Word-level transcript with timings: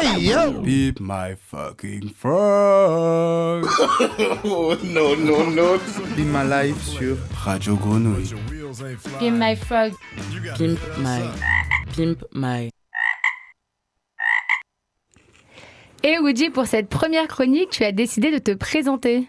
Hey 0.00 0.20
yo! 0.20 0.52
Beep 0.62 1.00
my 1.00 1.34
fucking 1.34 2.10
frog. 2.10 3.66
Oh 4.44 4.76
no 4.84 5.14
no 5.16 5.44
no! 5.50 5.80
In 6.16 6.30
my 6.30 6.44
life 6.44 6.80
sur 6.84 7.16
Radio 7.44 7.74
Grenouille. 7.76 8.32
Pimp 9.18 9.38
my 9.38 9.56
frog. 9.56 9.92
Pimp 10.56 10.78
my. 10.98 11.22
Pimp 11.96 12.24
my. 12.32 12.70
Et 16.04 16.18
Woody, 16.20 16.50
pour 16.50 16.66
cette 16.66 16.88
première 16.88 17.26
chronique, 17.26 17.70
tu 17.70 17.82
as 17.82 17.90
décidé 17.90 18.30
de 18.30 18.38
te 18.38 18.52
présenter. 18.52 19.26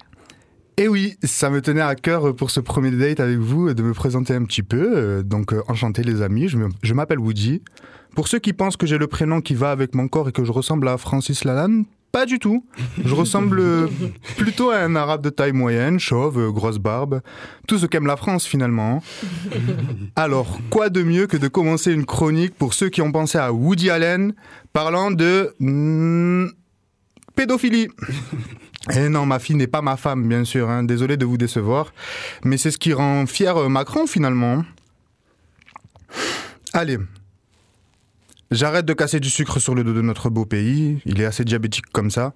Et 0.79 0.87
oui, 0.87 1.17
ça 1.23 1.49
me 1.49 1.61
tenait 1.61 1.81
à 1.81 1.93
cœur 1.93 2.33
pour 2.33 2.51
ce 2.51 2.61
premier 2.61 2.91
date 2.91 3.19
avec 3.19 3.37
vous 3.37 3.73
de 3.73 3.83
me 3.83 3.93
présenter 3.93 4.33
un 4.33 4.45
petit 4.45 4.63
peu. 4.63 4.93
Euh, 4.95 5.23
Donc, 5.23 5.51
euh, 5.51 5.61
enchanté 5.67 6.03
les 6.03 6.21
amis, 6.21 6.47
je 6.47 6.93
m'appelle 6.93 7.19
Woody. 7.19 7.61
Pour 8.15 8.29
ceux 8.29 8.39
qui 8.39 8.53
pensent 8.53 8.77
que 8.77 8.87
j'ai 8.87 8.97
le 8.97 9.07
prénom 9.07 9.41
qui 9.41 9.55
va 9.55 9.71
avec 9.71 9.93
mon 9.93 10.07
corps 10.07 10.29
et 10.29 10.31
que 10.31 10.45
je 10.45 10.53
ressemble 10.53 10.87
à 10.87 10.97
Francis 10.97 11.43
Lalanne, 11.43 11.83
pas 12.13 12.25
du 12.25 12.39
tout. 12.39 12.65
Je 13.03 13.13
ressemble 13.13 13.59
euh, 13.59 13.87
plutôt 14.37 14.69
à 14.69 14.77
un 14.77 14.95
arabe 14.95 15.21
de 15.21 15.29
taille 15.29 15.51
moyenne, 15.51 15.99
chauve, 15.99 16.49
grosse 16.53 16.77
barbe. 16.77 17.19
Tout 17.67 17.77
ce 17.77 17.85
qu'aime 17.85 18.07
la 18.07 18.15
France 18.15 18.45
finalement. 18.45 19.03
Alors, 20.15 20.59
quoi 20.69 20.87
de 20.87 21.03
mieux 21.03 21.27
que 21.27 21.35
de 21.35 21.49
commencer 21.49 21.91
une 21.91 22.05
chronique 22.05 22.55
pour 22.55 22.73
ceux 22.73 22.87
qui 22.87 23.01
ont 23.01 23.11
pensé 23.11 23.37
à 23.37 23.51
Woody 23.51 23.89
Allen 23.89 24.33
parlant 24.71 25.11
de... 25.11 25.53
pédophilie. 27.39 27.87
Et 28.95 29.07
non, 29.07 29.25
ma 29.25 29.39
fille 29.39 29.55
n'est 29.55 29.67
pas 29.67 29.81
ma 29.81 29.95
femme, 29.95 30.27
bien 30.27 30.43
sûr. 30.43 30.69
hein. 30.69 30.83
Désolé 30.83 31.15
de 31.15 31.25
vous 31.25 31.37
décevoir. 31.37 31.93
Mais 32.43 32.57
c'est 32.57 32.69
ce 32.71 32.77
qui 32.77 32.91
rend 32.91 33.25
fier 33.27 33.55
euh, 33.55 33.69
Macron, 33.69 34.07
finalement. 34.07 34.65
Allez. 36.73 36.97
J'arrête 38.51 38.85
de 38.85 38.93
casser 38.93 39.21
du 39.21 39.29
sucre 39.29 39.59
sur 39.59 39.73
le 39.73 39.85
dos 39.85 39.93
de 39.93 40.01
notre 40.01 40.29
beau 40.29 40.43
pays. 40.43 41.01
Il 41.05 41.21
est 41.21 41.25
assez 41.25 41.45
diabétique 41.45 41.85
comme 41.93 42.11
ça. 42.11 42.33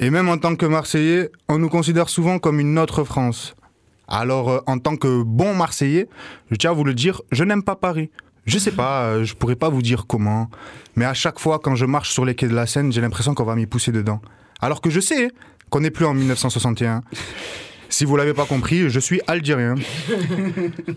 Et 0.00 0.10
même 0.10 0.28
en 0.28 0.38
tant 0.38 0.56
que 0.56 0.66
Marseillais, 0.66 1.30
on 1.48 1.58
nous 1.58 1.68
considère 1.68 2.08
souvent 2.08 2.40
comme 2.40 2.58
une 2.58 2.76
autre 2.78 3.04
France. 3.04 3.54
Alors, 4.08 4.50
euh, 4.50 4.58
en 4.66 4.78
tant 4.80 4.96
que 4.96 5.22
bon 5.22 5.54
Marseillais, 5.54 6.08
je 6.50 6.56
tiens 6.56 6.70
à 6.70 6.74
vous 6.74 6.82
le 6.84 6.94
dire, 6.94 7.20
je 7.30 7.44
n'aime 7.44 7.62
pas 7.62 7.76
Paris. 7.76 8.10
Je 8.50 8.58
sais 8.58 8.72
pas, 8.72 9.04
euh, 9.04 9.22
je 9.22 9.34
pourrais 9.34 9.54
pas 9.54 9.68
vous 9.68 9.80
dire 9.80 10.06
comment. 10.08 10.50
Mais 10.96 11.04
à 11.04 11.14
chaque 11.14 11.38
fois, 11.38 11.60
quand 11.60 11.76
je 11.76 11.86
marche 11.86 12.10
sur 12.10 12.24
les 12.24 12.34
quais 12.34 12.48
de 12.48 12.54
la 12.54 12.66
Seine, 12.66 12.92
j'ai 12.92 13.00
l'impression 13.00 13.32
qu'on 13.32 13.44
va 13.44 13.54
m'y 13.54 13.66
pousser 13.66 13.92
dedans. 13.92 14.20
Alors 14.60 14.80
que 14.80 14.90
je 14.90 14.98
sais 14.98 15.30
qu'on 15.70 15.78
n'est 15.78 15.92
plus 15.92 16.04
en 16.04 16.14
1961. 16.14 17.04
Si 17.90 18.04
vous 18.04 18.16
l'avez 18.16 18.34
pas 18.34 18.46
compris, 18.46 18.90
je 18.90 18.98
suis 18.98 19.20
algérien. 19.28 19.76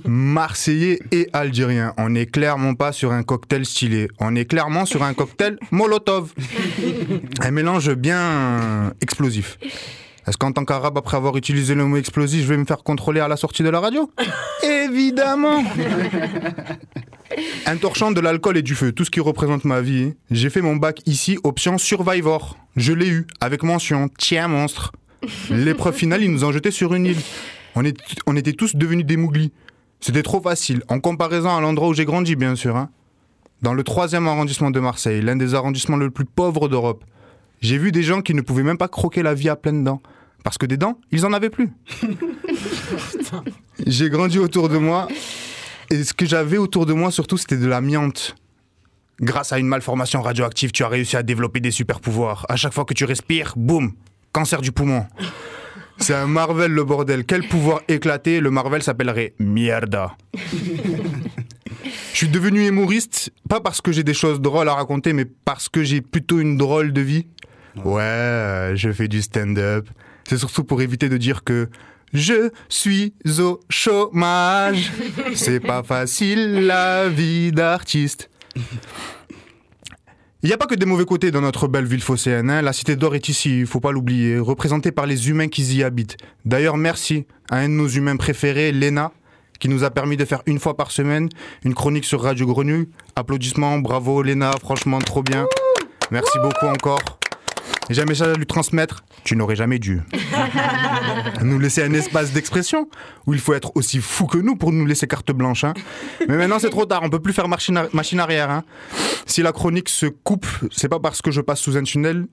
Marseillais 0.06 0.98
et 1.12 1.30
algérien. 1.32 1.94
On 1.98 2.10
n'est 2.10 2.26
clairement 2.26 2.74
pas 2.74 2.92
sur 2.92 3.12
un 3.12 3.22
cocktail 3.22 3.68
stylé. 3.68 4.08
On 4.20 4.36
est 4.36 4.46
clairement 4.46 4.88
sur 4.88 5.04
un 5.04 5.14
cocktail 5.14 5.60
Molotov. 5.70 6.34
Un 7.40 7.52
mélange 7.52 7.94
bien 7.94 8.94
explosif. 9.00 9.60
Est-ce 10.26 10.38
qu'en 10.38 10.54
tant 10.54 10.66
qu'arabe, 10.66 10.98
après 10.98 11.18
avoir 11.18 11.38
utilisé 11.38 11.76
le 11.76 11.86
mot 11.86 11.98
explosif, 11.98 12.42
je 12.42 12.48
vais 12.48 12.58
me 12.58 12.66
faire 12.66 12.82
contrôler 12.82 13.20
à 13.20 13.28
la 13.28 13.38
sortie 13.38 13.62
de 13.62 13.70
la 13.70 13.80
radio? 13.80 14.10
Évidemment 14.64 15.64
Un 17.66 17.78
torchant 17.78 18.12
de 18.12 18.20
l'alcool 18.20 18.58
et 18.58 18.62
du 18.62 18.76
feu, 18.76 18.92
tout 18.92 19.06
ce 19.06 19.12
qui 19.12 19.20
représente 19.20 19.66
ma 19.66 19.82
vie. 19.82 20.14
J'ai 20.32 20.50
fait 20.50 20.62
mon 20.62 20.76
bac 20.76 21.02
ici, 21.06 21.38
option 21.44 21.78
Survivor. 21.78 22.58
Je 22.76 22.94
l'ai 22.94 23.08
eu, 23.10 23.28
avec 23.42 23.64
mention, 23.64 24.10
tiens 24.18 24.48
monstre. 24.48 24.92
L'épreuve 25.50 25.96
finale, 25.96 26.24
ils 26.24 26.32
nous 26.32 26.44
ont 26.44 26.52
jetés 26.52 26.72
sur 26.72 26.94
une 26.94 27.06
île. 27.06 27.18
On, 27.76 27.84
est- 27.86 27.98
on 28.28 28.36
était 28.36 28.54
tous 28.54 28.76
devenus 28.76 29.06
des 29.06 29.18
mouglis. 29.18 29.52
C'était 30.00 30.24
trop 30.24 30.42
facile, 30.42 30.84
en 30.90 31.00
comparaison 31.00 31.56
à 31.56 31.62
l'endroit 31.62 31.88
où 31.88 31.94
j'ai 31.94 32.06
grandi, 32.06 32.36
bien 32.36 32.56
sûr. 32.56 32.76
hein. 32.76 32.90
Dans 33.62 33.74
le 33.74 33.84
troisième 33.84 34.28
arrondissement 34.28 34.70
de 34.72 34.80
Marseille, 34.82 35.22
l'un 35.22 35.38
des 35.38 35.54
arrondissements 35.56 35.96
le 35.96 36.10
plus 36.12 36.26
pauvres 36.26 36.68
d'Europe. 36.68 37.06
J'ai 37.62 37.78
vu 37.78 37.94
des 37.94 38.04
gens 38.04 38.22
qui 38.22 38.34
ne 38.34 38.42
pouvaient 38.42 38.64
même 38.64 38.78
pas 38.78 38.90
croquer 38.90 39.24
la 39.24 39.34
vie 39.34 39.48
à 39.48 39.56
pleines 39.56 39.86
dents. 39.86 40.02
Parce 40.44 40.58
que 40.58 40.66
des 40.66 40.76
dents, 40.76 41.00
ils 41.12 41.26
en 41.26 41.32
avaient 41.32 41.50
plus. 41.50 41.70
j'ai 43.88 44.10
grandi 44.10 44.40
autour 44.40 44.68
de 44.68 44.78
moi. 44.78 45.08
Et 45.94 46.04
ce 46.04 46.16
que 46.16 46.26
j'avais 46.26 46.58
autour 46.58 46.88
de 46.88 46.94
moi, 46.94 47.12
surtout, 47.12 47.38
c'était 47.38 47.56
de 47.56 47.68
l'amiante. 47.68 48.36
Grâce 49.22 49.54
à 49.54 49.60
une 49.60 49.68
malformation 49.68 50.24
radioactive, 50.24 50.72
tu 50.72 50.84
as 50.84 50.88
réussi 50.88 51.16
à 51.16 51.22
développer 51.22 51.60
des 51.60 51.70
super 51.70 52.00
pouvoirs. 52.00 52.48
À 52.50 52.56
chaque 52.56 52.74
fois 52.74 52.84
que 52.84 52.96
tu 52.96 53.06
respires, 53.06 53.54
boum, 53.56 53.94
cancer 54.32 54.60
du 54.62 54.72
poumon. 54.72 55.06
C'est 56.00 56.16
un 56.16 56.26
Marvel 56.26 56.72
le 56.72 56.84
bordel. 56.84 57.26
Quel 57.26 57.48
pouvoir 57.48 57.82
éclaté, 57.88 58.40
le 58.40 58.50
Marvel 58.50 58.82
s'appellerait 58.82 59.36
Mierda. 59.38 60.18
Je 61.84 62.18
suis 62.18 62.28
devenu 62.28 62.68
humoriste, 62.68 63.30
pas 63.48 63.60
parce 63.60 63.80
que 63.80 63.92
j'ai 63.92 64.04
des 64.04 64.16
choses 64.16 64.42
drôles 64.42 64.70
à 64.70 64.74
raconter, 64.74 65.14
mais 65.14 65.26
parce 65.26 65.70
que 65.70 65.84
j'ai 65.84 66.02
plutôt 66.02 66.40
une 66.40 66.58
drôle 66.58 66.92
de 66.92 67.02
vie. 67.02 67.28
Ouais, 67.84 68.72
je 68.76 68.92
fais 68.92 69.08
du 69.08 69.22
stand-up. 69.22 69.88
C'est 70.28 70.38
surtout 70.38 70.64
pour 70.64 70.82
éviter 70.82 71.10
de 71.10 71.18
dire 71.18 71.44
que 71.44 71.70
je 72.14 72.52
suis 72.70 73.14
au 73.40 73.60
chômage. 73.70 74.92
C'est 75.36 75.60
pas 75.60 75.84
facile 75.84 76.66
la 76.66 77.10
vie 77.10 77.52
d'artiste. 77.52 78.30
Il 80.44 80.48
n'y 80.48 80.54
a 80.54 80.58
pas 80.58 80.66
que 80.66 80.76
des 80.76 80.86
mauvais 80.86 81.06
côtés 81.06 81.32
dans 81.32 81.40
notre 81.42 81.68
belle 81.68 81.86
ville 81.86 82.02
phocéenne. 82.02 82.50
hein. 82.50 82.62
La 82.62 82.74
cité 82.74 82.96
d'or 82.98 83.16
est 83.16 83.30
ici, 83.30 83.62
il 83.62 83.66
faut 83.66 83.80
pas 83.80 83.92
l'oublier, 83.94 84.40
représentée 84.40 84.92
par 84.92 85.06
les 85.06 85.30
humains 85.30 85.48
qui 85.48 85.64
y 85.76 85.84
habitent. 85.84 86.18
D'ailleurs, 86.44 86.76
merci 86.76 87.26
à 87.50 87.58
un 87.60 87.70
de 87.70 87.74
nos 87.74 87.88
humains 87.88 88.18
préférés, 88.18 88.74
Léna, 88.74 89.14
qui 89.60 89.70
nous 89.70 89.86
a 89.86 89.90
permis 89.90 90.18
de 90.18 90.26
faire 90.26 90.44
une 90.46 90.60
fois 90.60 90.76
par 90.76 90.92
semaine 90.92 91.30
une 91.64 91.74
chronique 91.74 92.04
sur 92.04 92.22
Radio 92.22 92.46
Grenouille. 92.46 92.90
Applaudissements, 93.16 93.80
bravo 93.80 94.22
Léna, 94.22 94.52
franchement 94.60 95.00
trop 95.00 95.24
bien. 95.24 95.46
Merci 96.12 96.38
beaucoup 96.44 96.66
encore. 96.68 97.23
J'ai 97.90 98.02
un 98.02 98.06
message 98.06 98.30
à 98.30 98.34
lui 98.34 98.46
transmettre. 98.46 99.04
Tu 99.24 99.36
n'aurais 99.36 99.56
jamais 99.56 99.78
dû. 99.80 100.02
nous 101.42 101.60
laisser 101.60 101.84
un 101.84 101.94
espace 101.94 102.32
d'expression 102.32 102.88
où 103.28 103.34
il 103.34 103.40
faut 103.40 103.54
être 103.54 103.72
aussi 103.76 104.00
fou 104.00 104.26
que 104.26 104.38
nous 104.38 104.56
pour 104.56 104.72
nous 104.72 104.86
laisser 104.86 105.08
carte 105.08 105.32
blanche. 105.32 105.64
hein. 105.66 105.74
Mais 106.28 106.38
maintenant 106.38 106.60
c'est 106.60 106.70
trop 106.70 106.86
tard, 106.86 107.02
on 107.04 107.10
peut 107.10 107.20
plus 107.20 107.34
faire 107.34 107.48
machine, 107.48 107.84
machine 107.94 108.20
arrière. 108.20 108.50
hein. 108.50 108.64
Si 109.26 109.42
la 109.42 109.52
chronique 109.52 109.90
se 109.90 110.06
coupe, 110.06 110.46
c'est 110.72 110.90
pas 110.90 111.00
parce 111.00 111.22
que 111.22 111.32
je 111.32 111.42
passe 111.42 111.60
sous 111.60 111.76
un 111.78 111.84
tunnel. 111.84 112.26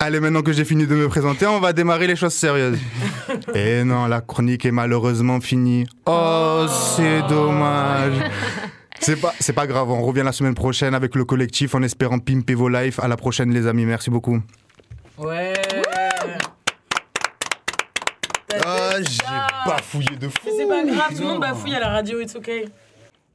Allez, 0.00 0.18
maintenant 0.18 0.42
que 0.42 0.52
j'ai 0.52 0.64
fini 0.64 0.86
de 0.86 0.96
me 0.96 1.06
présenter, 1.08 1.46
on 1.46 1.60
va 1.60 1.72
démarrer 1.72 2.08
les 2.08 2.16
choses 2.16 2.32
sérieuses. 2.32 2.78
Et 3.54 3.84
non, 3.84 4.06
la 4.06 4.20
chronique 4.20 4.64
est 4.66 4.72
malheureusement 4.72 5.40
finie. 5.40 5.86
Oh, 6.06 6.66
c'est 6.96 7.22
dommage. 7.28 8.14
C'est 9.02 9.20
pas, 9.20 9.34
c'est 9.40 9.52
pas 9.52 9.66
grave, 9.66 9.90
on 9.90 10.00
revient 10.02 10.22
la 10.24 10.30
semaine 10.30 10.54
prochaine 10.54 10.94
avec 10.94 11.16
le 11.16 11.24
collectif 11.24 11.74
en 11.74 11.82
espérant 11.82 12.20
pimper 12.20 12.54
vos 12.54 12.68
lives. 12.68 13.00
À 13.02 13.08
la 13.08 13.16
prochaine, 13.16 13.52
les 13.52 13.66
amis. 13.66 13.84
Merci 13.84 14.10
beaucoup. 14.10 14.40
Ouais. 15.18 15.54
Ah, 18.64 18.92
j'ai 19.00 19.18
bafouillé 19.66 20.16
de 20.16 20.28
fou. 20.28 20.34
Mais 20.44 20.52
c'est 20.56 20.68
pas 20.68 20.84
grave, 20.84 21.16
tout 21.16 21.22
le 21.22 21.28
monde 21.28 21.40
bafouille 21.40 21.74
à 21.74 21.80
la 21.80 21.88
radio, 21.88 22.20
it's 22.20 22.36
okay. 22.36 22.66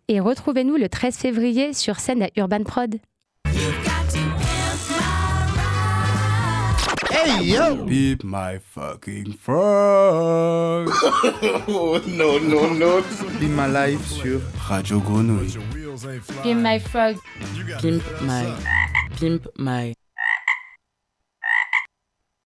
Et 0.08 0.22
retrouvez-nous 0.22 0.78
le 0.78 0.88
13 0.88 1.18
février 1.18 1.74
sur 1.74 2.00
scène 2.00 2.24
à 2.24 2.30
Urban 2.38 2.64
Prod. 2.64 2.96
Hey 7.18 7.42
yo! 7.46 7.84
Beep 7.84 8.24
my 8.24 8.60
fucking 8.60 9.34
frog. 9.34 10.92
Oh 11.68 12.00
no 12.06 12.38
no 12.38 12.70
no! 12.70 13.04
In 13.42 13.56
my 13.56 13.66
life 13.66 14.06
sur 14.06 14.40
Radio 14.70 15.00
Grenouille. 15.00 15.58
Pimp 16.44 16.62
my 16.62 16.78
frog. 16.78 17.18
Pimp 17.82 18.04
my. 18.22 18.46
Pimp 19.20 19.48
my. 19.58 19.97